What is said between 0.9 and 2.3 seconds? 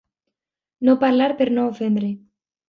parlar per no ofendre.